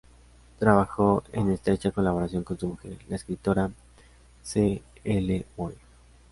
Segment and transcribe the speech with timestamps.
[0.57, 3.69] Trabajó en estrecha colaboración con su mujer, la escritora
[4.41, 4.81] C.
[5.03, 5.45] L.
[5.55, 5.77] Moore.